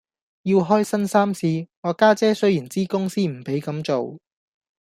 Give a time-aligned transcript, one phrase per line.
[0.41, 4.17] 要開新衫試，我家姐雖然知公司唔俾咁做，